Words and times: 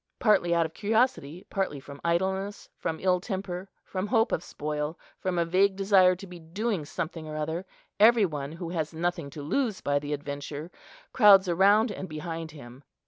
Partly 0.17 0.55
out 0.55 0.65
of 0.65 0.73
curiosity, 0.73 1.45
partly 1.51 1.79
from 1.79 2.01
idleness, 2.03 2.67
from 2.75 2.97
ill 2.99 3.19
temper, 3.19 3.69
from 3.83 4.07
hope 4.07 4.31
of 4.31 4.43
spoil, 4.43 4.97
from 5.19 5.37
a 5.37 5.45
vague 5.45 5.75
desire 5.75 6.15
to 6.15 6.25
be 6.25 6.39
doing 6.39 6.85
something 6.85 7.27
or 7.27 7.37
other, 7.37 7.67
every 7.99 8.25
one 8.25 8.53
who 8.53 8.69
has 8.69 8.95
nothing 8.95 9.29
to 9.29 9.43
lose 9.43 9.79
by 9.79 9.99
the 9.99 10.11
adventure 10.13 10.71
crowds 11.13 11.47
around 11.47 11.91
and 11.91 12.09
behind 12.09 12.49
him. 12.49 12.83